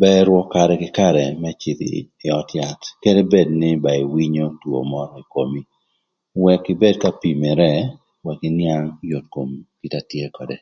[0.00, 4.46] Bër rwök karë kï karë më cïdhï ï öd yath kede bed nï ba iwinyo
[4.60, 5.60] two mörö kï ï komi
[6.42, 7.72] wëk ibed ka pimere,
[8.24, 10.56] wëk ïnïang yot komi kite na tye ködë.